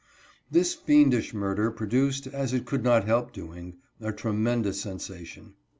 This 0.49 0.73
fiendish 0.73 1.31
murder 1.31 1.69
produced, 1.69 2.25
as 2.25 2.53
it 2.53 2.65
could 2.65 2.83
not 2.83 3.03
help 3.05 3.31
doing, 3.33 3.75
a 3.99 4.11
tremendous 4.11 4.81
sensation. 4.81 5.53